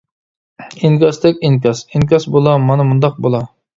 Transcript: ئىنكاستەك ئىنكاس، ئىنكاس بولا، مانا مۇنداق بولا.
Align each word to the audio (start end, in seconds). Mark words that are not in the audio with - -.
ئىنكاستەك 0.87 1.45
ئىنكاس، 1.49 1.81
ئىنكاس 1.99 2.29
بولا، 2.37 2.57
مانا 2.67 2.89
مۇنداق 2.93 3.21
بولا. 3.27 3.45